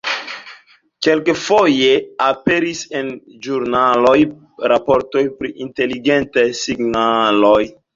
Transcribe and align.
Kelkfoje 1.07 1.91
aperis 2.29 2.83
en 3.01 3.13
ĵurnaloj 3.45 4.17
raportoj 4.75 5.27
pri 5.39 5.57
inteligentaj 5.71 6.53
signaloj. 6.67 7.59